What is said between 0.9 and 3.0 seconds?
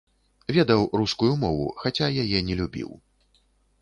рускую мову, хаця яе не любіў.